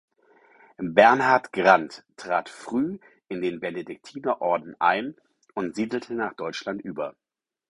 [0.79, 2.97] Bernhard Grant trat früh
[3.29, 5.15] in den Benediktinerorden ein
[5.53, 7.15] und siedelte nach Deutschland über.